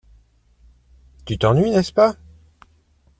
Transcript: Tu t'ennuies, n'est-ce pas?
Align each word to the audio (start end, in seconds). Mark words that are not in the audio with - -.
Tu 1.25 1.37
t'ennuies, 1.37 1.69
n'est-ce 1.69 1.93
pas? 1.93 2.15